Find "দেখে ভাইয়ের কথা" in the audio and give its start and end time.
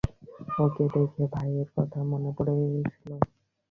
0.93-1.99